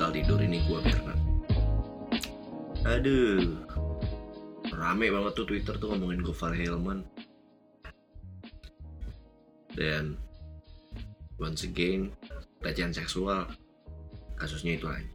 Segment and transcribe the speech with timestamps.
[0.00, 1.20] Bekal Tidur ini gue Bernard
[2.88, 3.52] Aduh.
[4.72, 7.04] Rame banget tuh Twitter tuh ngomongin Gofar Hilman
[9.76, 10.16] Dan
[11.36, 12.16] Once again
[12.64, 13.44] Pelecehan seksual.
[14.40, 15.12] Kasusnya itu lagi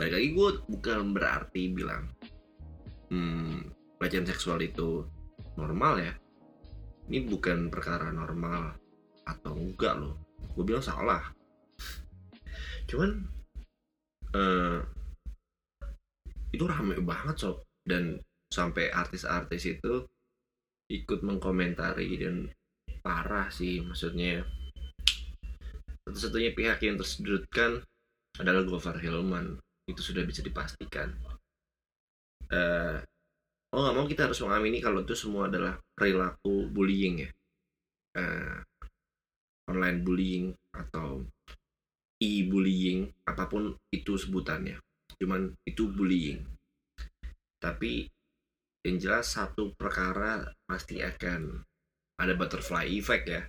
[0.00, 2.08] Balik lagi gue bukan berarti bilang
[3.12, 3.68] Hmm
[4.00, 5.04] Pelecehan seksual itu
[5.60, 6.16] Normal ya.
[7.12, 8.80] Ini bukan perkara normal
[9.28, 10.16] Atau enggak loh.
[10.56, 11.20] Gue bilang salah.
[12.88, 13.36] Cuman
[14.34, 14.80] uh,
[16.52, 17.64] itu rame banget sob.
[17.88, 18.20] Dan
[18.52, 20.04] sampai artis-artis itu
[20.88, 22.48] ikut mengkomentari dan
[23.00, 24.44] parah sih maksudnya.
[26.08, 27.84] Satu-satunya pihak yang tersudutkan
[28.40, 29.60] adalah Gofar Hilman.
[29.88, 31.12] Itu sudah bisa dipastikan.
[32.48, 33.00] Uh,
[33.76, 37.30] oh nggak mau kita harus mengamini kalau itu semua adalah perilaku bullying ya.
[38.16, 38.56] Uh,
[39.68, 41.28] online bullying atau
[42.18, 44.78] e-bullying apa pun itu sebutannya.
[45.18, 46.42] Cuman itu bullying.
[47.58, 48.06] Tapi
[48.86, 51.62] yang jelas satu perkara pasti akan
[52.18, 53.42] ada butterfly effect ya.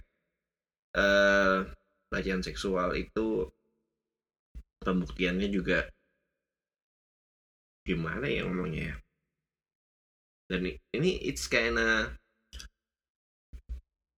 [0.89, 1.69] Uh,
[2.09, 3.45] pelecehan seksual itu
[4.81, 5.85] pembuktiannya juga
[7.85, 8.95] gimana ya ngomongnya ya?
[10.49, 10.65] Dan
[10.97, 12.17] ini it's kinda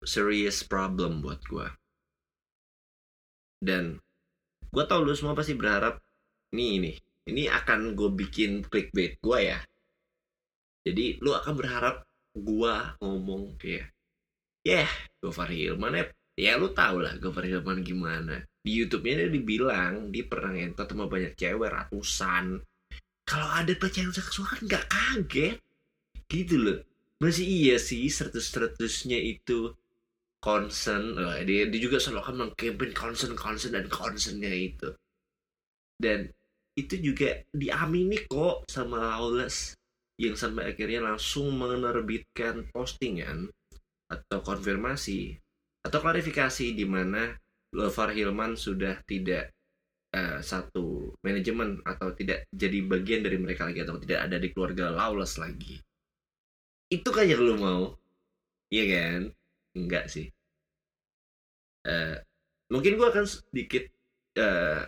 [0.06, 1.68] serious problem buat gue
[3.60, 4.00] dan
[4.70, 5.98] gue tau lu semua pasti berharap
[6.54, 6.92] ini ini.
[7.30, 9.58] Ini akan gue bikin clickbait gue ya.
[10.86, 13.90] Jadi lu akan berharap gue ngomong kayak
[14.62, 16.04] ya yeah, Gofar Hilman ya
[16.38, 18.40] ya lu tau lah Gofar Hilman gimana.
[18.60, 22.60] Di YouTube-nya dia dibilang dia pernah ngentot sama banyak cewek ratusan.
[23.26, 25.56] Kalau ada pelecehan seksual kan nggak kaget.
[26.30, 26.78] Gitu loh.
[27.20, 29.76] Masih iya sih seratus-seratusnya itu
[30.40, 34.88] concern oh, dia, dia juga selalu akan mengkampanye concern concern dan concernnya itu.
[36.00, 36.32] Dan
[36.74, 39.76] itu juga diamini kok sama Lawless
[40.16, 43.52] yang sampai akhirnya langsung menerbitkan postingan
[44.08, 45.36] atau konfirmasi
[45.84, 47.36] atau klarifikasi di mana
[47.76, 49.52] Lovar Hilman sudah tidak
[50.16, 54.88] uh, satu manajemen atau tidak jadi bagian dari mereka lagi atau tidak ada di keluarga
[54.88, 55.76] Lawless lagi.
[56.90, 57.84] Itu kan yang lu mau?
[58.72, 59.20] Iya kan
[59.76, 60.26] enggak sih.
[61.86, 62.18] Uh,
[62.68, 63.88] mungkin gue akan sedikit
[64.36, 64.84] uh,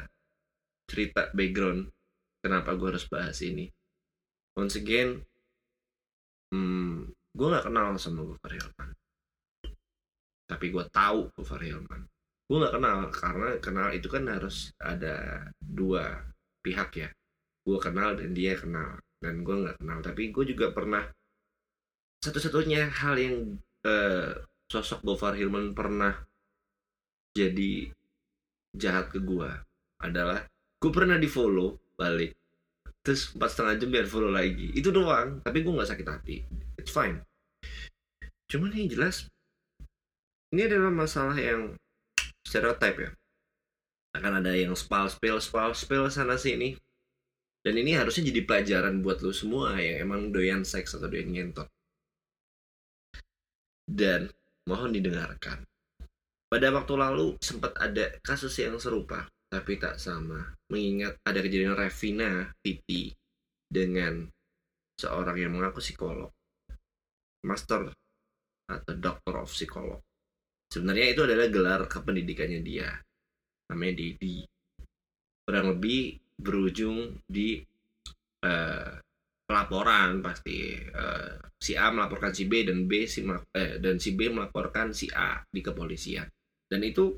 [0.86, 1.88] cerita background
[2.44, 3.70] kenapa gue harus bahas ini.
[4.52, 5.24] Once again
[6.52, 8.90] hmm, gue nggak kenal sama Gofar Hilman.
[10.44, 12.04] Tapi gue tahu Gofar Hilman.
[12.44, 16.20] Gue nggak kenal karena kenal itu kan harus ada dua
[16.60, 17.08] pihak ya.
[17.64, 19.00] Gue kenal dan dia kenal.
[19.16, 19.98] Dan gue nggak kenal.
[20.04, 21.08] Tapi gue juga pernah
[22.20, 23.36] satu-satunya hal yang
[23.88, 24.36] uh,
[24.72, 26.16] sosok Gofar Hilman pernah
[27.36, 27.92] jadi
[28.72, 29.48] jahat ke gue
[30.00, 30.48] adalah
[30.80, 32.32] gue pernah di follow balik
[33.04, 34.72] terus empat setengah jam biar follow lagi.
[34.72, 36.36] Itu doang tapi gue nggak sakit hati.
[36.80, 37.20] It's fine.
[38.48, 39.28] Cuman yang jelas
[40.56, 41.76] ini adalah masalah yang
[42.48, 43.10] stereotype ya.
[44.16, 46.72] Akan ada yang spal spell spal spell sana sini.
[47.62, 51.70] Dan ini harusnya jadi pelajaran buat lo semua yang emang doyan seks atau doyan ngentot.
[53.86, 54.26] Dan
[54.68, 55.64] mohon didengarkan.
[56.52, 60.52] Pada waktu lalu sempat ada kasus yang serupa, tapi tak sama.
[60.68, 63.12] Mengingat ada kejadian Revina Titi
[63.72, 64.28] dengan
[65.00, 66.28] seorang yang mengaku psikolog.
[67.42, 67.90] Master
[68.68, 70.00] atau Doctor of Psikolog.
[70.72, 72.88] Sebenarnya itu adalah gelar kependidikannya dia.
[73.68, 74.46] Namanya Didi.
[75.42, 77.60] Kurang lebih berujung di
[78.46, 78.92] uh,
[79.52, 80.80] pelaporan pasti.
[80.96, 85.12] Uh, si A melaporkan si B dan B si eh, dan si B melaporkan si
[85.12, 86.24] A di kepolisian.
[86.64, 87.12] Dan itu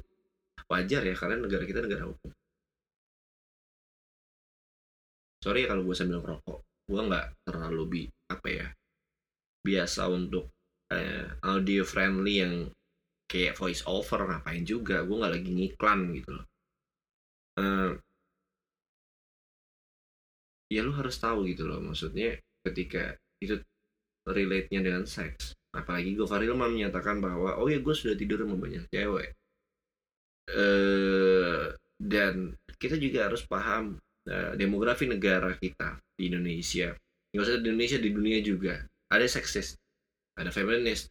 [0.67, 2.35] wajar ya karena negara kita negara hukum.
[5.39, 6.59] Sorry ya kalau gue sambil ngerokok.
[6.91, 8.67] Gue nggak terlalu bi apa ya
[9.65, 10.51] biasa untuk
[10.91, 12.55] eh, audio friendly yang
[13.31, 15.07] kayak voice over ngapain juga.
[15.07, 16.47] Gue nggak lagi ngiklan gitu loh.
[17.55, 17.95] Uh,
[20.75, 22.35] ya lu harus tahu gitu loh maksudnya
[22.67, 23.63] ketika itu
[24.27, 25.55] relate-nya dengan seks.
[25.75, 29.37] Apalagi Gofar Hilman menyatakan bahwa oh ya gue sudah tidur sama banyak cewek.
[30.45, 33.97] Uh, dan kita juga harus paham
[34.29, 36.95] uh, demografi negara kita di Indonesia.
[37.31, 38.75] Nggak usah di Indonesia di dunia juga.
[39.13, 39.77] Ada seksis
[40.35, 41.07] ada feminis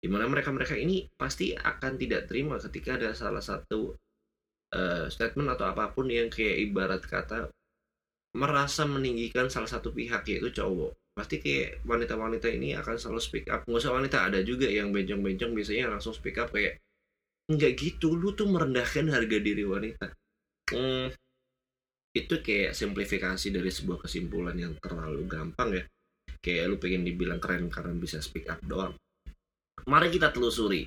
[0.00, 3.94] di mana mereka-mereka ini pasti akan tidak terima ketika ada salah satu
[4.72, 7.52] uh, statement atau apa pun yang kayak ibarat kata
[8.36, 10.94] merasa meninggikan salah satu pihak yaitu cowok.
[11.10, 13.66] Pasti kayak wanita-wanita ini akan selalu speak up.
[13.66, 16.78] Nggak usah wanita ada juga yang bencong-bencong biasanya langsung speak up kayak
[17.50, 20.06] nggak gitu lu tuh merendahkan harga diri wanita.
[20.70, 21.10] Hmm,
[22.14, 25.84] itu kayak simplifikasi dari sebuah kesimpulan yang terlalu gampang ya.
[26.38, 28.94] Kayak lu pengen dibilang keren karena bisa speak up doang.
[29.90, 30.86] Mari kita telusuri.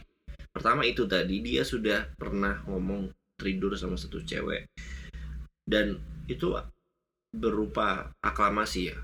[0.54, 4.72] Pertama itu tadi dia sudah pernah ngomong tidur sama satu cewek.
[5.64, 6.00] Dan
[6.32, 6.56] itu
[7.34, 8.98] berupa aklamasi ya.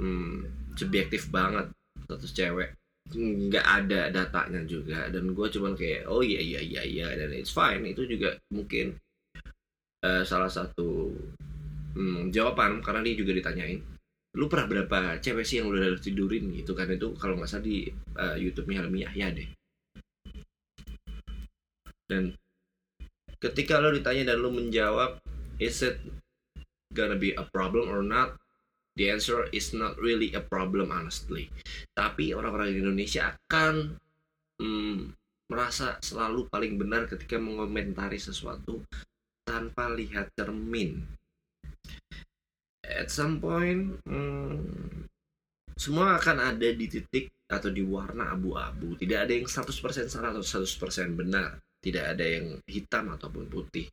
[0.00, 1.68] Hmm, subjektif banget
[2.08, 2.72] satu cewek.
[3.12, 7.52] Nggak ada datanya juga dan gue cuman kayak oh iya iya iya iya dan it's
[7.52, 7.84] fine.
[7.86, 8.96] Itu juga mungkin
[10.02, 11.12] uh, salah satu
[11.94, 13.80] hmm, jawaban karena dia juga ditanyain
[14.36, 16.52] lu pernah berapa cewek sih yang udah tidurin?
[16.52, 17.88] Gitu kan itu kalau nggak salah di
[18.20, 19.48] uh, YouTube-nya Helmi Yahya deh.
[22.06, 22.36] Dan
[23.40, 25.16] ketika lo ditanya dan lo menjawab
[25.56, 25.96] is it
[26.96, 28.40] gonna be a problem or not
[28.96, 31.52] the answer is not really a problem honestly.
[31.92, 34.00] Tapi orang-orang Indonesia akan
[34.58, 35.12] hmm,
[35.52, 38.82] merasa selalu paling benar ketika mengomentari sesuatu
[39.44, 41.04] tanpa lihat cermin.
[42.82, 45.06] At some point hmm,
[45.76, 48.96] semua akan ada di titik atau di warna abu-abu.
[48.96, 50.66] Tidak ada yang 100% salah atau 100%
[51.14, 51.60] benar.
[51.78, 53.86] Tidak ada yang hitam ataupun putih.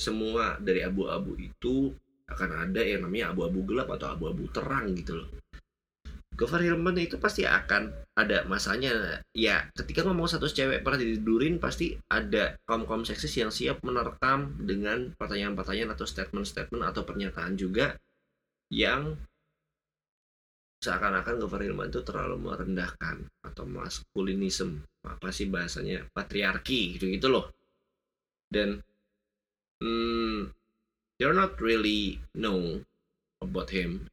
[0.00, 1.92] Semua dari abu-abu itu
[2.30, 5.28] akan ada yang namanya abu-abu gelap atau abu-abu terang gitu loh.
[6.40, 9.20] Hilman itu pasti akan ada masanya.
[9.36, 14.56] Ya ketika ngomong satu cewek pernah tidurin pasti ada kaum kaum seksis yang siap menerkam
[14.56, 17.92] dengan pertanyaan-pertanyaan atau statement-statement atau pernyataan juga
[18.72, 19.20] yang
[20.80, 24.80] seakan-akan Hilman itu terlalu merendahkan atau maskulinisme.
[25.04, 26.08] Apa sih bahasanya?
[26.08, 27.52] Patriarki gitu gitu loh.
[28.48, 28.80] Dan
[29.84, 30.59] hmm,
[31.20, 32.80] you're not really know
[33.44, 34.08] about him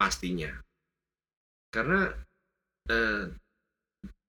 [0.00, 0.48] pastinya.
[1.68, 2.08] Karena
[2.88, 3.28] uh,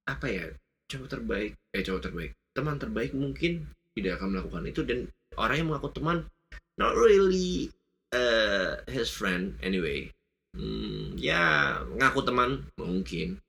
[0.04, 0.46] apa ya
[0.92, 4.84] cowok terbaik eh cowok terbaik teman terbaik mungkin tidak akan melakukan itu.
[4.84, 5.08] Dan
[5.40, 6.28] orang yang mengaku teman
[6.76, 7.72] not really
[8.12, 10.12] uh, his friend anyway.
[10.54, 13.40] Hmm, ya ngaku teman mungkin.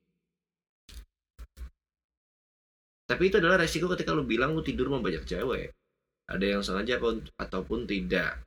[3.04, 5.76] Tapi itu adalah resiko ketika lu bilang lu tidur sama banyak cewek.
[6.24, 6.96] Ada yang sengaja
[7.36, 8.40] ataupun tidak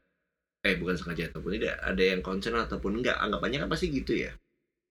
[0.67, 3.15] eh bukan sengaja ataupun tidak ada yang concern ataupun enggak.
[3.15, 4.31] Anggapannya kan pasti gitu ya.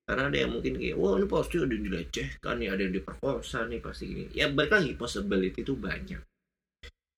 [0.07, 3.59] Karena ada yang mungkin kayak wah ini pasti ada yang dilecehkan nih ada yang diperkosa
[3.69, 4.25] nih pasti gini.
[4.33, 6.23] Ya balik lagi possibility itu banyak.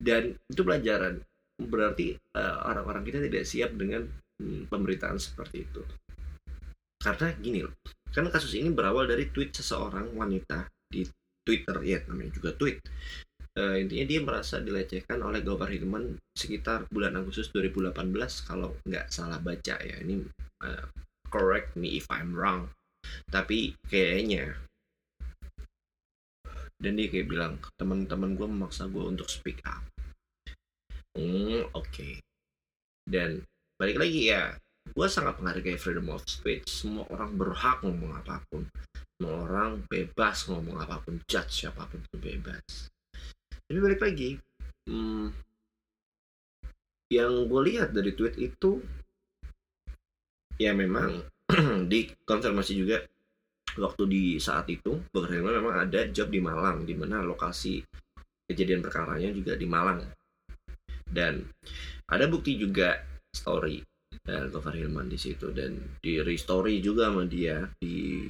[0.02, 1.22] Dan itu pelajaran.
[1.58, 4.10] Berarti eh, orang-orang kita tidak siap dengan
[4.43, 5.82] hmm, pemberitaan seperti itu.
[6.99, 7.78] Karena gini loh
[8.12, 11.04] karena kasus ini berawal dari tweet seseorang wanita di
[11.44, 12.81] Twitter ya namanya juga tweet
[13.58, 17.99] uh, intinya dia merasa dilecehkan oleh Gopar Hilman sekitar bulan Agustus 2018
[18.46, 19.96] kalau nggak salah baca ya.
[19.99, 20.22] Ini
[20.62, 20.87] uh,
[21.28, 22.70] correct me if I'm wrong.
[23.28, 24.55] Tapi kayaknya
[26.78, 29.82] dan dia kayak bilang teman-teman gue memaksa gue untuk speak up.
[31.19, 31.90] Hmm oke.
[31.90, 32.22] Okay.
[33.08, 33.40] dan
[33.81, 34.52] balik lagi ya
[34.93, 36.69] gue sangat menghargai freedom of speech.
[36.70, 38.62] Semua orang berhak ngomong apa pun.
[39.19, 42.62] Semua orang bebas ngomong apa pun judge siapa pun itu bebas
[43.68, 44.30] tapi balik lagi.
[44.88, 45.28] Hmm,
[47.12, 48.80] yang gue lihat dari tweet itu
[50.56, 51.20] ya memang
[51.92, 53.04] dikonfirmasi juga
[53.76, 57.84] waktu di saat itu bahwa memang ada job di Malang di mana lokasi
[58.48, 60.00] kejadian perkaranya juga di Malang.
[61.08, 61.40] Dan
[62.08, 63.00] ada bukti juga
[63.32, 63.80] story
[64.25, 65.52] dan Gofar Hilman di situ.
[65.52, 68.27] Dan di restory juga sama dia di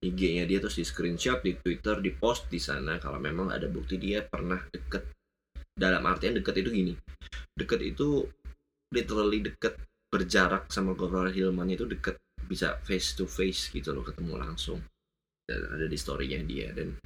[0.00, 4.00] IG-nya dia terus di screenshot di Twitter di post di sana kalau memang ada bukti
[4.00, 5.04] dia pernah deket.
[5.76, 6.94] Dalam artian deket itu gini
[7.60, 8.24] deket itu
[8.88, 9.76] literally deket
[10.08, 12.16] berjarak sama Gofar Hilman itu deket
[12.48, 14.80] bisa face to face gitu loh ketemu langsung.
[15.44, 16.96] Dan ada di storynya dia dan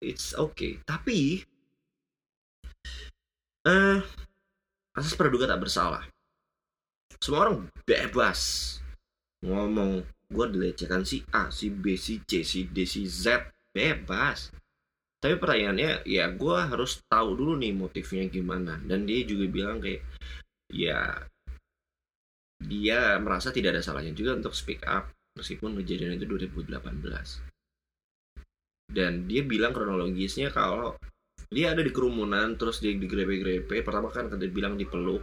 [0.00, 0.80] it's okay.
[0.88, 1.44] Tapi
[3.66, 4.00] eh uh,
[4.96, 6.08] asas praduga tak bersalah.
[7.20, 8.40] Semua orang bebas
[9.44, 14.50] ngomong gue dilecehkan si A, si B, si C, si D, si Z bebas.
[15.22, 18.78] Tapi pertanyaannya ya gue harus tahu dulu nih motifnya gimana.
[18.82, 20.02] Dan dia juga bilang kayak
[20.70, 21.14] ya
[22.62, 26.72] dia merasa tidak ada salahnya juga untuk speak up meskipun kejadian itu 2018.
[28.86, 30.94] Dan dia bilang kronologisnya kalau
[31.50, 35.22] dia ada di kerumunan terus dia digrepe-grepe pertama kan dia bilang dipeluk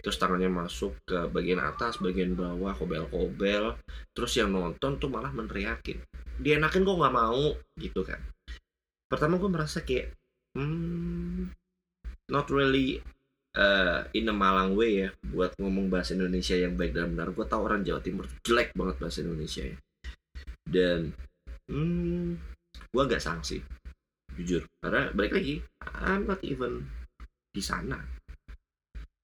[0.00, 3.76] terus tangannya masuk ke bagian atas bagian bawah kobel-kobel.
[4.12, 6.00] Terus yang nonton tuh malah meneriakin.
[6.40, 8.20] Dia enakin kok nggak mau gitu kan.
[9.10, 10.14] Pertama gue merasa kayak
[10.56, 11.50] hmm,
[12.30, 13.02] not really
[13.58, 17.34] uh, in a Malang way ya buat ngomong bahasa Indonesia yang baik dan benar.
[17.34, 19.76] Gue tau orang Jawa Timur jelek banget bahasa Indonesia ya.
[20.64, 21.10] Dan
[21.66, 22.38] hmm,
[22.90, 23.60] gue agak sanksi
[24.38, 24.64] jujur.
[24.80, 25.58] Karena balik lagi
[26.00, 26.86] I'm not even
[27.50, 28.19] di sana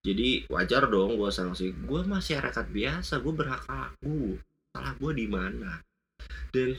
[0.06, 4.38] jadi wajar dong gue sanksi gue masyarakat biasa gue berhak aku.
[4.70, 5.82] Salah gue di mana?
[6.54, 6.78] Dan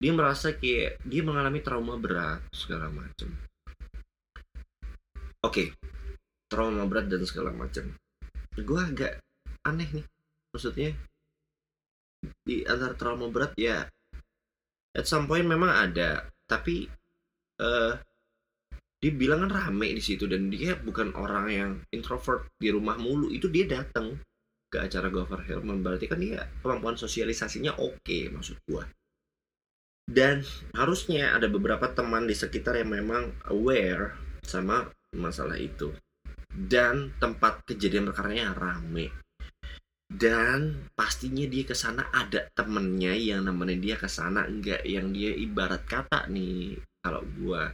[0.00, 3.30] dia merasa kayak dia mengalami trauma berat segala macam
[5.44, 5.64] oke
[6.50, 7.88] trauma berat dan segala macam
[8.56, 9.20] gue agak
[9.64, 10.06] aneh nih
[10.52, 10.92] maksudnya.
[12.44, 13.84] Di antara trauma berat ya
[14.92, 16.28] at some point memang ada.
[16.44, 16.84] Tapi
[17.60, 17.96] uh,
[19.04, 23.28] dia bilang kan rame di situ dan dia bukan orang yang introvert di rumah mulu.
[23.28, 24.16] Itu dia datang
[24.72, 28.88] ke acara Gopher Hilman berarti kan dia kemampuan sosialisasinya oke okay, maksud gua.
[30.08, 30.40] Dan
[30.72, 35.92] harusnya ada beberapa teman di sekitar yang memang aware sama masalah itu.
[36.48, 39.12] Dan tempat kejadian perkaranya rame.
[40.08, 44.48] Dan pastinya dia ke sana ada temennya yang nemenin dia ke sana.
[44.48, 47.68] Enggak yang dia ibarat kata nih kalau gua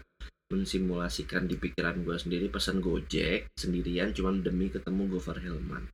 [0.50, 5.86] mensimulasikan di pikiran gue sendiri pesan gojek sendirian cuman demi ketemu Gofar Hilman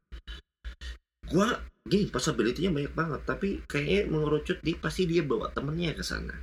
[1.27, 1.49] gue
[1.87, 6.35] gini possibility-nya banyak banget tapi kayaknya mengerucut di pasti dia bawa temennya ke sana.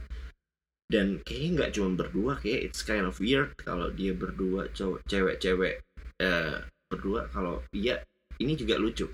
[0.88, 5.84] Dan kayaknya nggak cuma berdua kayak it's kind of weird kalau dia berdua cowok cewek-cewek
[6.24, 8.00] uh, berdua kalau iya
[8.40, 9.08] ini juga lucu.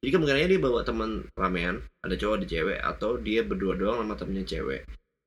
[0.00, 4.14] Jadi kemungkinannya dia bawa teman ramean ada cowok ada cewek atau dia berdua doang sama
[4.16, 4.86] temennya cewek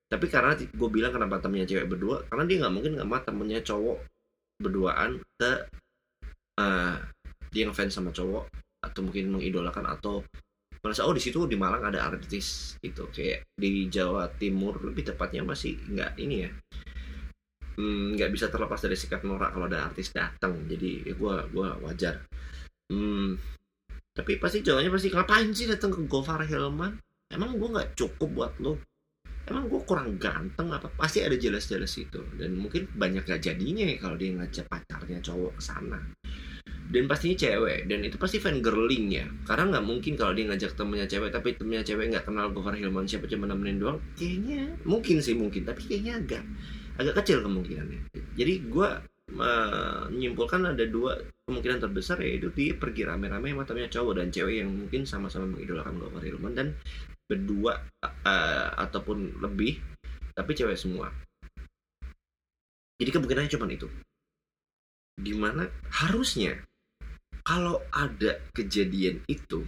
[0.09, 3.97] tapi karena gue bilang kenapa temennya cewek berdua karena dia nggak mungkin sama temennya cowok
[4.59, 5.51] berduaan ke
[6.59, 6.97] uh,
[7.53, 8.49] dia ngefans sama cowok
[8.81, 10.25] atau mungkin mengidolakan atau
[10.79, 13.11] merasa oh di situ di Malang ada artis gitu.
[13.11, 16.51] Kayak di Jawa Timur lebih tepatnya masih nggak ini ya.
[17.79, 20.55] Hmm, nggak hmm, bisa terlepas dari sikap norak kalau ada artis datang.
[20.67, 22.23] Jadi ya gue gua wajar.
[22.89, 23.37] Hmm,
[24.15, 26.97] tapi pasti jawabannya pasti ngapain sih datang ke Gofar Hilman?
[27.29, 28.81] Emang gue nggak cukup buat lo
[29.49, 30.87] emang gue kurang ganteng apa?
[30.93, 32.21] Pasti ada jelas-jelas itu.
[32.37, 35.99] Dan mungkin banyak gak jadinya ya kalau dia ngajak pacarnya cowok ke sana.
[36.89, 37.85] Dan pastinya cewek.
[37.85, 39.25] Dan itu pasti fan girling ya.
[39.45, 43.05] Karena nggak mungkin kalau dia ngajak temennya cewek tapi temennya cewek nggak kenal Gofar Hilman
[43.05, 45.69] siapa cuma nemenin doang kayaknya mungkin sih mungkin.
[45.69, 46.43] Tapi kayaknya agak
[46.97, 48.09] agak kecil kemungkinannya.
[48.33, 48.89] Jadi gue
[49.29, 55.05] menyimpulkan ada dua kemungkinan terbesar yaitu dia pergi rame-rame sama cowok dan cewek yang mungkin
[55.05, 56.67] sama-sama mengidolakan Gofar Hilman dan
[57.29, 59.77] berdua uh, ataupun lebih
[60.33, 61.13] tapi cewek semua.
[62.99, 63.87] Jadi kemungkinannya cuma itu.
[65.19, 66.57] Di mana harusnya
[67.45, 69.63] kalau ada kejadian itu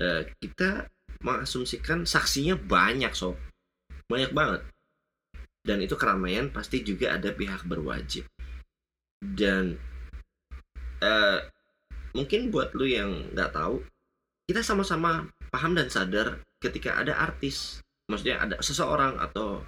[0.00, 0.88] uh, kita
[1.22, 3.36] mengasumsikan saksinya banyak sob.
[4.08, 4.62] Banyak banget.
[5.62, 8.26] Dan itu keramaian pasti juga ada pihak berwajib.
[9.22, 9.78] Dan
[10.98, 11.38] uh,
[12.14, 13.82] mungkin buat lu yang nggak tahu
[14.50, 19.62] kita sama-sama paham dan sadar ketika ada artis maksudnya ada seseorang atau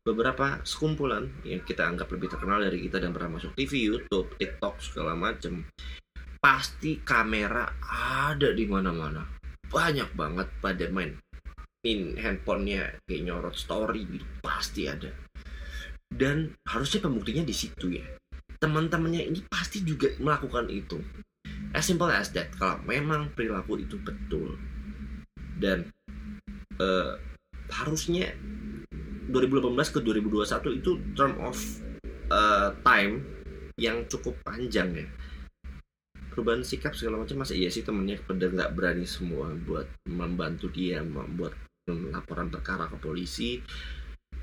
[0.00, 4.80] beberapa sekumpulan yang kita anggap lebih terkenal dari kita dan pernah masuk TV, YouTube, TikTok
[4.80, 5.68] segala macam
[6.40, 7.68] pasti kamera
[8.32, 9.28] ada di mana-mana.
[9.68, 11.14] Banyak banget pada main.
[11.84, 15.12] In handphonenya kayak nyorot story gitu pasti ada.
[16.10, 18.04] Dan harusnya pembuktinya di situ ya.
[18.60, 21.00] Teman-temannya ini pasti juga melakukan itu
[21.74, 22.50] as simple as that.
[22.56, 24.58] Kalau memang perilaku itu betul
[25.60, 25.92] dan
[26.80, 27.20] uh,
[27.70, 28.32] harusnya
[29.30, 31.56] 2018 ke 2021 itu term of
[32.32, 33.22] uh, time
[33.78, 35.06] yang cukup panjang ya.
[36.30, 41.02] Perubahan sikap segala macam masa iya sih temennya pada nggak berani semua buat membantu dia
[41.02, 41.54] membuat
[41.90, 43.58] laporan perkara ke polisi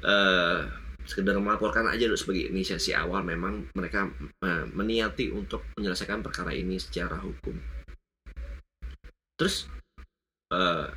[0.04, 0.68] uh,
[1.08, 4.12] sekedar melaporkan aja dulu sebagai inisiasi awal memang mereka
[4.44, 7.56] uh, meniati untuk menyelesaikan perkara ini secara hukum.
[9.40, 9.72] Terus
[10.52, 10.92] uh,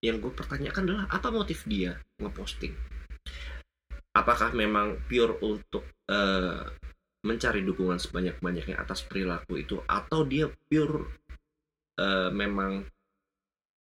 [0.00, 2.72] yang gue pertanyakan adalah apa motif dia ngeposting?
[4.16, 6.64] Apakah memang pure untuk uh,
[7.20, 11.04] mencari dukungan sebanyak-banyaknya atas perilaku itu atau dia pure
[12.00, 12.88] uh, memang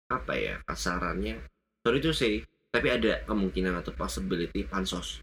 [0.09, 1.37] apa ya kasarannya?
[1.85, 2.35] Sorry itu sih
[2.71, 5.19] tapi ada kemungkinan atau possibility pansos.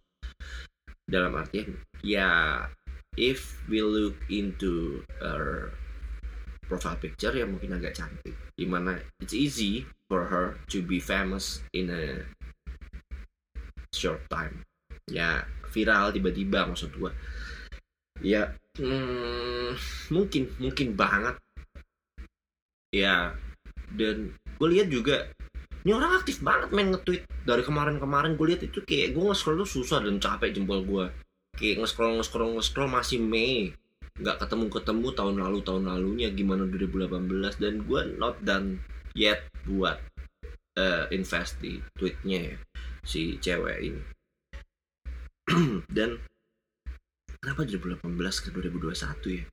[1.08, 1.72] Dalam artian
[2.04, 2.62] ya
[3.16, 5.72] if we look into her
[6.68, 8.36] profile picture ya mungkin agak cantik.
[8.52, 12.20] Di mana it's easy for her to be famous in a
[13.96, 14.60] short time.
[15.08, 17.12] Ya viral tiba-tiba maksud gue
[18.20, 19.72] ya hmm,
[20.12, 21.40] mungkin mungkin banget.
[22.92, 23.32] Ya
[23.96, 25.32] dan gue lihat juga
[25.86, 27.22] ini orang aktif banget main nge-tweet.
[27.46, 31.06] Dari kemarin-kemarin gue lihat itu kayak gue nge-scroll tuh susah dan capek jempol gue
[31.58, 33.74] kayak nge-scroll nge-scroll nge-scroll masih Mei.
[34.18, 38.82] Nggak ketemu ketemu tahun lalu tahun lalunya gimana 2018 dan gue not done
[39.14, 39.98] yet buat
[40.78, 42.56] uh, invest di tweetnya ya
[43.02, 44.02] si cewek ini.
[45.96, 46.20] Dan
[47.40, 48.04] kenapa 2018
[48.44, 49.44] ke 2021 ya?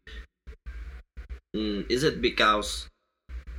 [1.56, 2.92] Hmm, is it because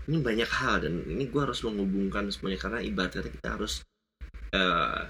[0.07, 3.83] ini banyak hal dan ini gue harus menghubungkan semuanya karena ibaratnya kita harus
[4.55, 5.03] uh,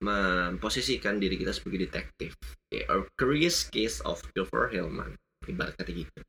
[0.00, 2.32] memposisikan diri kita sebagai detektif.
[2.72, 5.14] A curious case of Christopher Hillman.
[5.44, 6.20] Ibarat kata gitu.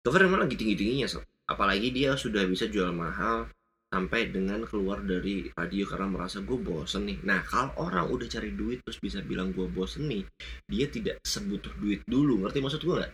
[0.00, 3.48] Christopher Hillman lagi tinggi tingginya so apalagi dia sudah bisa jual mahal
[3.88, 7.20] sampai dengan keluar dari radio karena merasa gue bosen nih.
[7.28, 10.24] Nah kalau orang udah cari duit terus bisa bilang gue bosen nih
[10.64, 12.40] dia tidak sebutuh duit dulu.
[12.40, 13.12] Ngerti maksud gue nggak?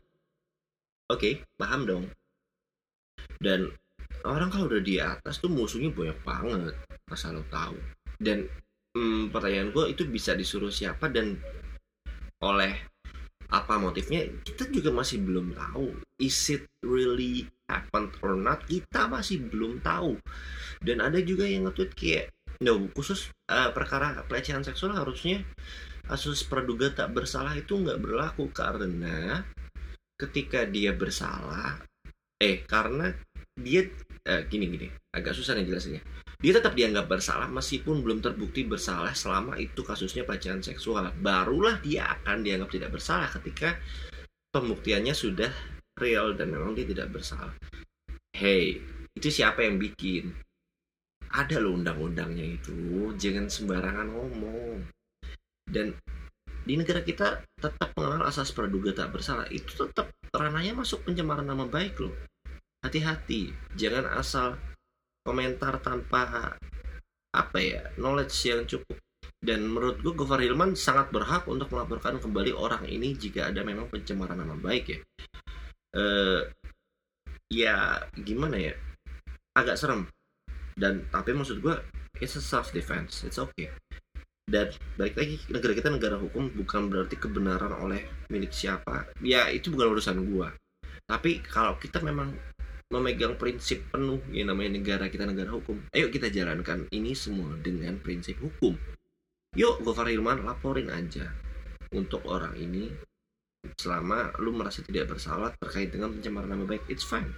[1.11, 2.07] Oke okay, paham dong
[3.42, 3.68] dan
[4.25, 6.75] orang kalau udah di atas tuh musuhnya banyak banget
[7.12, 7.76] asal lo tahu.
[8.16, 8.49] Dan
[8.97, 11.37] hmm, pertanyaan gue itu bisa disuruh siapa dan
[12.40, 12.73] oleh
[13.52, 15.92] apa motifnya kita juga masih belum tahu.
[16.18, 18.64] Is it really happened or not?
[18.64, 20.16] Kita masih belum tahu.
[20.80, 22.26] Dan ada juga yang nge-tweet kayak
[22.62, 25.42] no khusus uh, perkara pelecehan seksual harusnya
[26.06, 29.42] kasus praduga tak bersalah itu nggak berlaku karena
[30.21, 31.83] ketika dia bersalah
[32.41, 33.12] eh karena
[33.55, 33.87] dia
[34.26, 34.88] uh, gini gini.
[35.14, 36.03] Agak susah nih jelasinnya.
[36.43, 41.09] Dia tetap dianggap bersalah meskipun belum terbukti bersalah selama itu kasusnya pelecehan seksual.
[41.23, 43.79] Barulah dia akan dianggap tidak bersalah ketika
[44.53, 45.49] pembuktiannya sudah
[45.97, 47.55] real dan memang dia tidak bersalah.
[48.35, 48.83] Hey
[49.14, 50.35] itu siapa yang bikin?
[51.31, 53.14] Ada loh undang-undangnya itu.
[53.14, 54.83] Jangan sembarangan ngomong.
[55.67, 55.95] Dan
[56.64, 59.44] di negara kita tetap mengenal asas praduga tak bersalah.
[59.52, 62.14] Itu tetap ranahnya masuk pencemaran nama baik loh.
[62.80, 63.52] Hati-hati.
[63.76, 64.56] Jangan asal
[65.25, 66.56] komentar tanpa
[67.35, 68.97] apa ya knowledge yang cukup.
[69.44, 73.93] Dan menurut gue Gofar Hilman sangat berhak untuk melaporkan kembali orang ini jika ada memang
[73.93, 74.99] pencemaran nama baik ya.
[75.93, 76.41] Uh,
[77.52, 78.75] ya gimana ya?
[79.52, 80.08] Agak serem.
[80.73, 81.76] Dan tapi maksud gue
[82.23, 83.71] it's a self defense it's okay
[84.45, 89.09] dan balik lagi negara kita negara hukum bukan berarti kebenaran oleh milik siapa.
[89.25, 90.49] Ya itu bukan urusan gue
[91.04, 92.33] tapi kalau kita memang
[92.89, 98.00] memegang prinsip penuh yang namanya negara kita negara hukum ayo kita jalankan ini semua dengan
[98.00, 98.76] prinsip hukum.
[99.54, 101.28] Yuk Gofar Hilman laporin aja
[101.93, 102.91] untuk orang ini
[103.80, 107.28] selama lu merasa tidak bersalah terkait dengan pencemaran nama baik it's fine.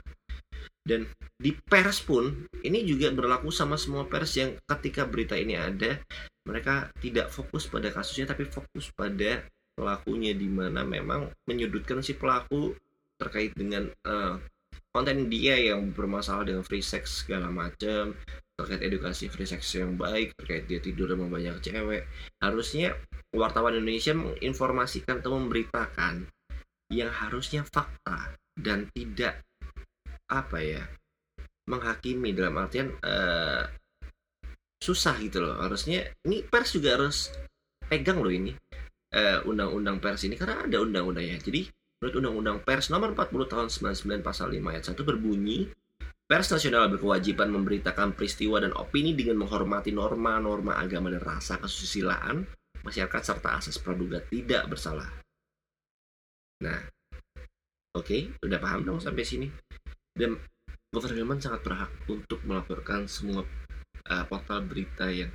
[0.87, 5.99] Dan di pers pun ini juga berlaku sama semua pers yang ketika berita ini ada
[6.47, 9.43] mereka tidak fokus pada kasusnya tapi fokus pada
[9.77, 12.73] pelakunya di mana memang menyudutkan si pelaku
[13.21, 14.41] terkait dengan uh,
[14.95, 18.17] konten dia yang bermasalah dengan free sex segala macam
[18.57, 22.09] terkait edukasi free sex yang baik terkait dia tidur sama banyak cewek.
[22.41, 22.97] Harusnya
[23.37, 26.25] wartawan Indonesia menginformasikan atau memberitakan
[26.89, 29.45] yang harusnya fakta dan tidak
[30.33, 30.83] apa ya
[31.69, 33.69] menghakimi dalam artian uh,
[34.81, 37.33] susah gitu loh harusnya ini pers juga harus
[37.87, 38.53] pegang loh ini
[39.13, 41.65] eh, undang-undang pers ini karena ada undang-undangnya jadi
[42.01, 45.73] menurut undang-undang pers nomor 40 tahun 99 pasal 5 ayat 1 berbunyi
[46.27, 52.43] Pers nasional berkewajiban memberitakan peristiwa dan opini dengan menghormati norma-norma agama dan rasa kesusilaan
[52.83, 55.07] masyarakat serta asas praduga tidak bersalah.
[56.67, 56.83] Nah,
[57.95, 59.47] oke, okay, udah paham dong sampai sini.
[60.11, 60.35] Dan
[60.91, 63.47] Gubernur sangat berhak untuk melaporkan semua
[64.11, 65.31] uh, portal berita yang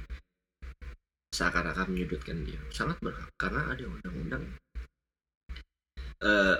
[1.32, 2.60] seakan-akan menyudutkan dia.
[2.72, 4.44] Sangat berhak karena ada undang-undang.
[6.22, 6.60] Uh,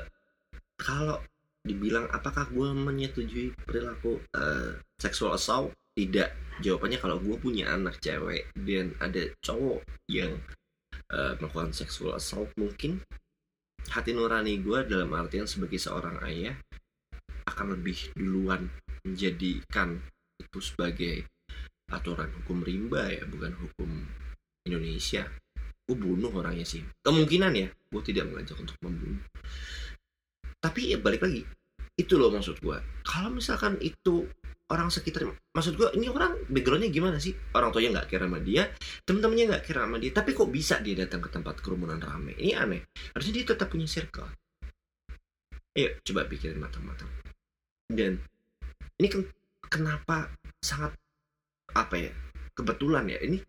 [0.82, 1.22] kalau
[1.62, 6.34] dibilang apakah gue menyetujui perilaku uh, sexual assault tidak
[6.66, 10.42] jawabannya kalau gue punya anak cewek dan ada cowok yang
[11.14, 13.06] uh, melakukan sexual assault mungkin
[13.94, 16.58] hati nurani gue dalam artian sebagai seorang ayah
[17.46, 18.72] akan lebih duluan
[19.06, 20.02] menjadikan
[20.42, 21.30] itu sebagai
[21.92, 23.90] aturan hukum rimba ya bukan hukum
[24.66, 25.28] Indonesia.
[25.86, 26.82] Gue bunuh orangnya sih.
[27.04, 29.22] Kemungkinan ya gue tidak mengajak untuk membunuh.
[30.62, 31.44] Tapi ya balik lagi.
[32.00, 34.26] Itu loh maksud gue kalau misalkan itu
[34.72, 37.36] orang sekitar maksud gue ini orang backgroundnya gimana sih?
[37.52, 38.72] Orang tuanya nggak kira sama dia
[39.04, 42.34] temen-temennya nggak kira sama dia tapi kok bisa dia datang ke tempat kerumunan rame?
[42.40, 42.82] Ini aneh.
[43.12, 44.32] Harusnya dia tetap punya circle.
[45.76, 47.12] Ayo coba pikirin matang-matang.
[47.92, 48.20] Dan
[49.00, 49.08] ini
[49.68, 50.32] kenapa
[50.64, 50.96] sangat
[51.74, 52.12] apa ya
[52.56, 53.40] kebetulan ya ini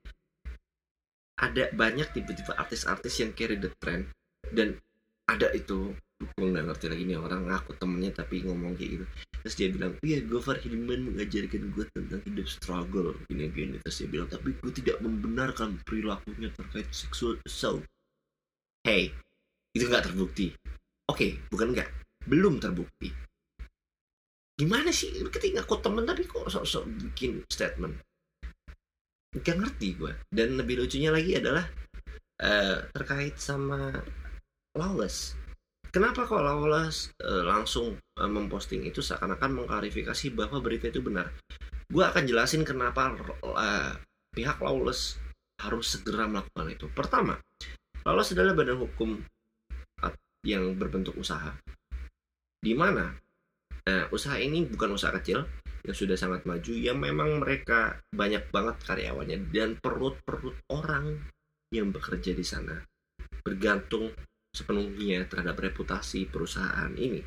[1.43, 4.07] ada banyak tipe-tipe artis-artis yang carry the trend
[4.55, 4.79] dan
[5.27, 5.91] ada itu
[6.23, 9.07] gue nggak ngerti lagi nih orang ngaku temennya tapi ngomong kayak gitu.
[9.43, 13.77] Terus dia bilang iya Gofar Hilman mengajarkan gue tentang hidup struggle gini gini.
[13.83, 17.83] Terus dia bilang tapi gue tidak membenarkan perilakunya terkait seksual assault.
[18.87, 19.11] Hey
[19.75, 20.55] itu nggak terbukti.
[21.11, 21.91] Oke okay, bukan nggak
[22.31, 23.11] belum terbukti.
[24.55, 25.11] Gimana sih?
[25.27, 27.99] Ketika ngaku temen tapi kok sok-sok bikin statement
[29.41, 31.65] gak ngerti gue dan lebih lucunya lagi adalah
[32.45, 33.97] uh, terkait sama
[34.77, 35.33] lawless.
[35.93, 41.33] Kenapa kok lawless uh, langsung uh, memposting itu seakan-akan mengklarifikasi bahwa berita itu benar?
[41.89, 43.93] Gue akan jelasin kenapa uh,
[44.33, 45.17] pihak lawless
[45.61, 46.89] harus segera melakukan itu.
[46.93, 47.37] Pertama
[48.05, 49.21] lawless adalah badan hukum
[50.43, 51.55] yang berbentuk usaha.
[52.63, 53.15] Di mana
[53.87, 55.47] uh, usaha ini bukan usaha kecil
[55.83, 61.19] yang sudah sangat maju yang memang mereka banyak banget karyawannya dan perut-perut orang
[61.75, 62.79] yang bekerja di sana
[63.43, 64.15] bergantung
[64.55, 67.25] sepenuhnya terhadap reputasi perusahaan ini.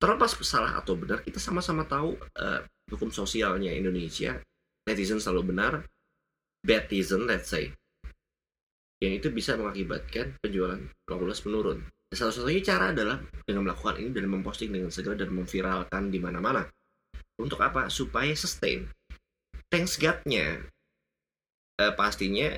[0.00, 4.40] Terlepas salah atau benar, kita sama-sama tahu uh, hukum sosialnya Indonesia,
[4.88, 5.84] netizen selalu benar,
[6.64, 7.68] betizen let's say,
[9.00, 11.84] yang itu bisa mengakibatkan penjualan lawless menurun.
[12.12, 16.64] Salah satunya cara adalah dengan melakukan ini dan memposting dengan segera dan memviralkan di mana-mana.
[17.40, 17.88] Untuk apa?
[17.88, 18.84] Supaya sustain.
[19.70, 20.60] Thanks God-nya
[21.80, 22.52] uh, pastinya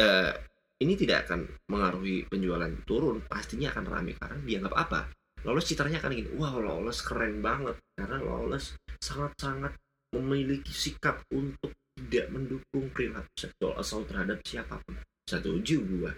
[0.00, 0.32] uh,
[0.80, 3.20] ini tidak akan mengaruhi penjualan turun.
[3.28, 5.00] Pastinya akan ramai karena dianggap apa?
[5.42, 9.74] Lolos citranya akan gini, wah Lolos keren banget karena Lolos sangat-sangat
[10.14, 14.96] memiliki sikap untuk tidak mendukung perilaku seksual asal terhadap siapa pun.
[15.26, 16.12] Satu Setuju gua.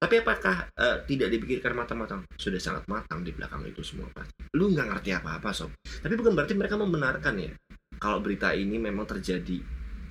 [0.00, 2.24] Tapi apakah uh, tidak dipikirkan matang-matang?
[2.40, 4.32] Sudah sangat matang di belakang itu semua pasti.
[4.56, 5.68] Lu nggak ngerti apa-apa sob.
[5.84, 7.52] Tapi bukan berarti mereka membenarkan ya.
[8.00, 9.60] Kalau berita ini memang terjadi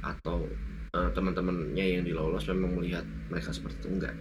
[0.06, 0.46] atau
[0.94, 3.02] uh, teman-temannya yang dilolos memang melihat
[3.34, 4.16] mereka seperti itu enggak.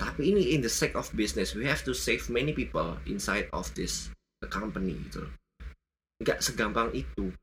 [0.00, 3.68] Tapi ini in the sake of business, we have to save many people inside of
[3.76, 4.08] this
[4.48, 5.28] company gitu.
[6.24, 7.36] Enggak segampang itu.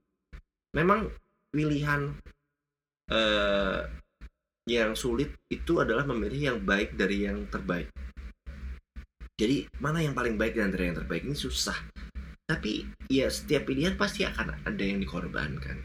[0.73, 1.13] Memang
[1.53, 2.17] pilihan
[3.13, 3.85] uh,
[4.63, 7.91] yang sulit itu adalah memilih yang baik dari yang terbaik.
[9.35, 11.75] Jadi mana yang paling baik dari yang terbaik ini susah.
[12.47, 15.83] Tapi ya setiap pilihan pasti akan ada yang dikorbankan.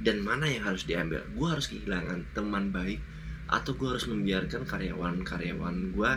[0.00, 1.24] Dan mana yang harus diambil?
[1.32, 3.00] Gue harus kehilangan teman baik
[3.48, 6.12] atau gue harus membiarkan karyawan-karyawan gue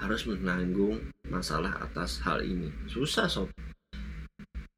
[0.00, 2.72] harus menanggung masalah atas hal ini.
[2.88, 3.48] Susah sob.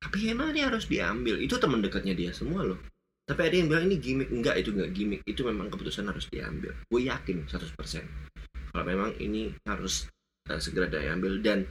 [0.03, 1.39] Tapi emang ini harus diambil.
[1.39, 2.92] Itu teman dekatnya dia semua loh
[3.23, 4.29] tapi ada yang bilang ini gimmick.
[4.35, 5.23] Enggak itu enggak gimmick.
[5.23, 6.75] Itu memang keputusan harus diambil.
[6.91, 8.33] Gue yakin 100%
[8.73, 10.09] kalau memang ini harus
[10.49, 11.69] uh, segera diambil dan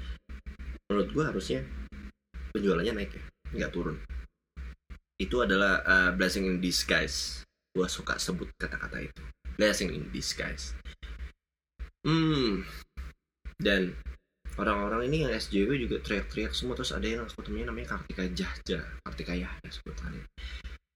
[0.87, 1.59] menurut gue harusnya
[2.53, 3.23] penjualannya naik ya
[3.57, 3.97] nggak turun.
[5.19, 7.43] Itu adalah uh, blessing in disguise.
[7.75, 9.23] Gue suka sebut kata-kata itu.
[9.59, 10.71] Blessing in disguise.
[12.07, 12.63] Hmm.
[13.61, 13.93] Dan
[14.57, 16.73] orang-orang ini yang SJW juga teriak-teriak semua.
[16.79, 18.81] Terus ada yang temunya namanya Kartika Jahja.
[19.05, 20.25] Kartika Yahya sebutannya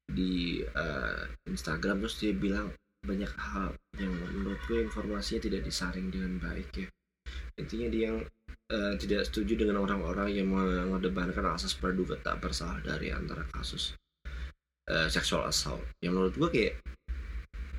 [0.10, 2.70] di uh, Instagram terus dia bilang
[3.06, 6.88] banyak hal yang menurut gue informasinya tidak disaring dengan baik ya.
[7.62, 8.20] Intinya dia yang
[8.74, 13.94] uh, tidak setuju dengan orang-orang yang mengedepankan asas praduga tak bersalah dari antara kasus
[14.90, 15.82] uh, sexual assault.
[16.02, 16.74] Yang menurut gue kayak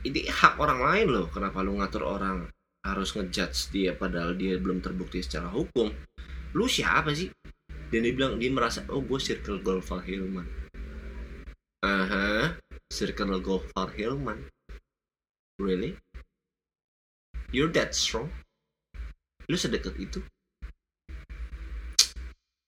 [0.07, 2.47] ini hak orang lain loh kenapa lu ngatur orang
[2.87, 5.91] harus ngejudge dia padahal dia belum terbukti secara hukum.
[6.55, 7.29] Lu siapa sih?
[7.91, 10.66] Dan dia bilang dia merasa oh gue circle Golfa Hilman
[11.87, 12.59] Aha,
[12.90, 14.51] Circle Gofar Hillman.
[15.62, 15.94] Really?
[17.55, 18.27] You're that strong?
[19.46, 20.18] Lu sedekat itu?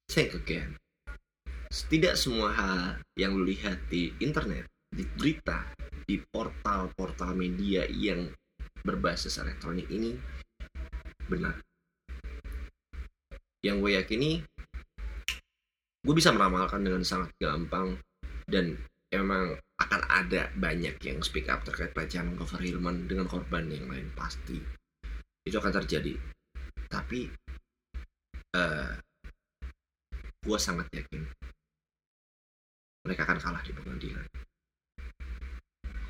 [0.07, 0.79] Think again.
[1.67, 5.67] Tidak semua hal yang lu lihat di internet, di berita,
[6.07, 8.31] di portal-portal media yang
[8.87, 10.15] berbasis elektronik ini
[11.27, 11.59] benar.
[13.67, 14.31] Yang gue yakini,
[16.07, 17.99] gue bisa meramalkan dengan sangat gampang
[18.47, 18.79] dan
[19.09, 24.11] emang akan ada banyak yang speak up terkait pelecehan Gofar Hilman dengan korban yang lain
[24.13, 24.59] pasti.
[25.47, 26.13] Itu akan terjadi.
[26.89, 27.29] Tapi
[28.57, 28.93] uh, eh,
[30.45, 31.23] gue sangat yakin
[33.07, 34.27] mereka akan kalah di pengadilan.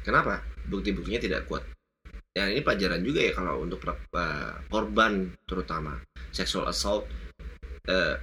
[0.02, 0.42] Kenapa?
[0.66, 1.62] Bukti-buktinya tidak kuat.
[2.34, 6.00] Ya ini pelajaran juga ya kalau untuk uh, korban terutama.
[6.34, 7.06] Sexual assault
[7.86, 8.16] uh,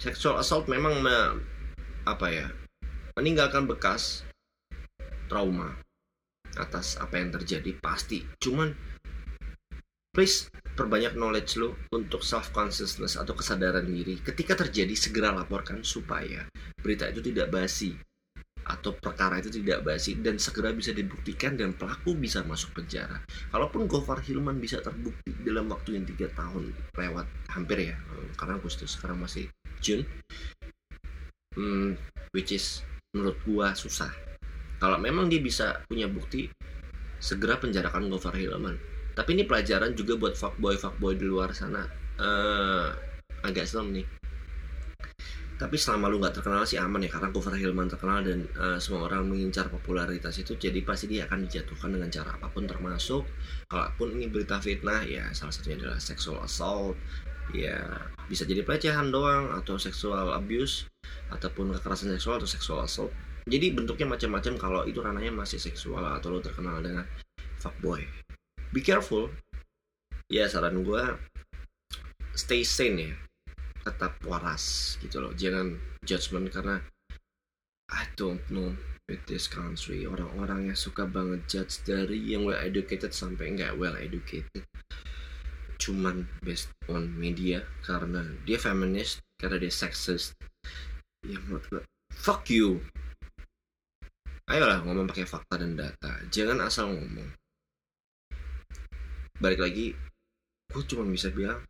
[0.00, 1.16] sexual assault memang me,
[2.08, 2.46] apa ya
[3.20, 4.24] meninggalkan bekas
[5.28, 5.76] trauma
[6.56, 8.72] atas apa yang terjadi pasti cuman
[10.10, 16.48] please perbanyak knowledge lo untuk self consciousness atau kesadaran diri ketika terjadi segera laporkan supaya
[16.80, 17.92] berita itu tidak basi
[18.64, 23.18] atau perkara itu tidak basi dan segera bisa dibuktikan dan pelaku bisa masuk penjara.
[23.50, 27.96] Kalaupun Gofar Hilman bisa terbukti dalam waktu yang tiga tahun lewat hampir ya,
[28.38, 29.50] karena Agustus sekarang masih
[29.82, 30.06] June,
[31.58, 31.98] hmm,
[32.30, 34.10] which is menurut gua susah.
[34.80, 36.48] Kalau memang dia bisa punya bukti
[37.20, 38.80] segera penjarakan Gofar Hilman.
[39.12, 41.84] Tapi ini pelajaran juga buat fuckboy fuckboy di luar sana.
[42.16, 42.88] Uh,
[43.44, 44.06] agak serem nih.
[45.60, 49.12] Tapi selama lu nggak terkenal sih aman ya karena Gofar Hilman terkenal dan uh, semua
[49.12, 53.28] orang mengincar popularitas itu jadi pasti dia akan dijatuhkan dengan cara apa pun termasuk
[53.68, 56.96] kalaupun ini berita fitnah ya salah satunya adalah sexual assault
[57.54, 57.78] ya
[58.30, 60.86] bisa jadi pelecehan doang atau seksual abuse
[61.34, 63.10] ataupun kekerasan seksual atau seksual assault.
[63.50, 67.02] Jadi bentuknya macam-macam kalau itu ranahnya masih seksual atau lo terkenal dengan
[67.58, 68.04] fuckboy.
[68.70, 69.32] Be careful.
[70.30, 71.02] Ya saran gue
[72.38, 73.14] stay sane ya.
[73.82, 75.32] Tetap waras gitu loh.
[75.34, 75.74] Jangan
[76.06, 76.78] judgment karena
[77.90, 78.70] I don't know
[79.10, 80.06] with this country.
[80.06, 84.62] Orang-orang yang suka banget judge dari yang well educated sampai nggak well educated
[85.80, 90.36] cuman based on media karena dia feminist karena dia sexist.
[91.24, 92.84] Ya menurut gue fuck you.
[94.52, 96.20] Ayolah ngomong pakai fakta dan data.
[96.28, 97.32] Jangan asal ngomong.
[99.40, 99.96] Balik lagi
[100.70, 101.64] gue cuma bisa bilang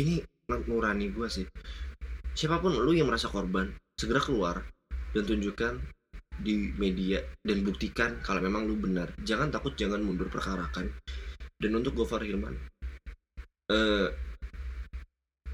[0.00, 1.44] ini nurani gue sih.
[2.32, 3.68] Siapa pun lu yang merasa korban
[4.00, 4.64] segera keluar
[5.12, 5.76] dan tunjukkan
[6.40, 9.12] di media dan buktikan kalau memang lu benar.
[9.20, 10.88] Jangan takut jangan mundur perkarakan
[11.60, 12.56] dan untuk Gofar Hilman
[13.70, 14.08] uh,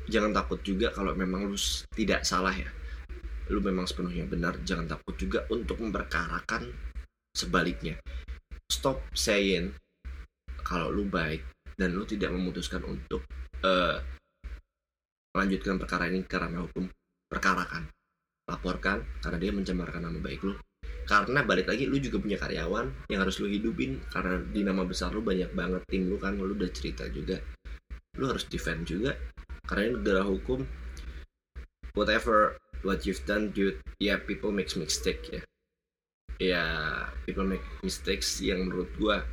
[0.07, 1.59] jangan takut juga kalau memang lu
[1.93, 2.71] tidak salah ya.
[3.51, 6.71] Lu memang sepenuhnya benar jangan takut juga untuk memperkarakan
[7.31, 7.99] sebaliknya.
[8.67, 9.71] Stop saying
[10.67, 11.47] kalau lu baik
[11.79, 13.23] dan lu tidak memutuskan untuk
[13.63, 14.03] uh,
[15.37, 16.91] melanjutkan perkara ini karena hukum.
[17.27, 17.91] Perkarakan.
[18.47, 20.55] Laporkan karena dia mencemarkan nama baik lu
[21.07, 24.03] karena balik lagi lu juga punya karyawan yang harus lu hidupin.
[24.11, 27.39] Karena di nama besar lu banyak banget tim lu kan lu udah cerita juga.
[28.19, 29.15] Lu harus defend juga.
[29.71, 30.67] Karena ini negara hukum
[31.95, 35.43] whatever what you've done dude yeah, people makes mistake ya.
[36.37, 36.77] Ya yeah,
[37.25, 39.25] people make mistakes yang menurut gua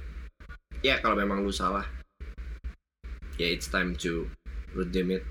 [0.79, 1.83] ya yeah, kalau memang lu salah
[3.36, 4.29] ya yeah, it's time to
[4.77, 5.25] redeem it.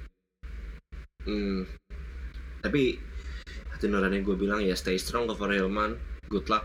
[1.22, 1.70] Hmm,
[2.60, 2.98] tapi
[3.70, 5.94] hati nurani gue bilang ya stay strong for real man
[6.32, 6.64] good luck.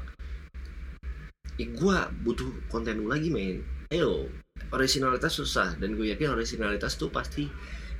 [1.59, 3.59] Ya gue butuh konten lagi main
[3.91, 4.31] ayo
[4.71, 7.51] originalitas susah dan gue yakin originalitas tuh pasti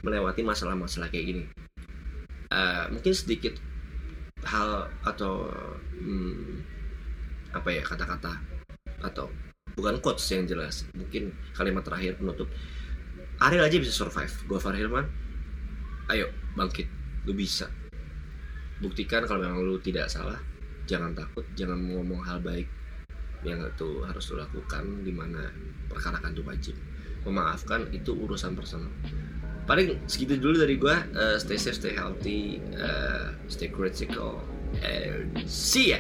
[0.07, 1.43] melewati masalah-masalah kayak gini.
[2.47, 3.59] Uh, mungkin sedikit
[4.47, 5.51] hal atau
[5.99, 6.63] hmm,
[7.51, 8.39] apa ya kata-kata
[9.03, 9.27] atau
[9.75, 10.87] bukan quotes yang jelas.
[10.95, 12.47] Mungkin kalimat terakhir penutup.
[13.43, 14.31] Ariel aja bisa survive.
[14.47, 15.05] Gue Farhilman
[16.15, 16.87] ayo bangkit.
[17.27, 17.67] Lu bisa.
[18.79, 20.37] Buktikan kalau memang lu tidak salah
[20.87, 22.65] jangan takut jangan ngomong hal baik
[23.45, 25.51] yang itu harus lo lakukan di mana
[25.85, 26.73] perkara kan tuh wajib
[27.27, 28.89] memaafkan itu urusan personal.
[29.67, 34.39] Paling segitu dulu dari gue uh, stay safe stay healthy uh, stay critical
[34.79, 35.99] and see ya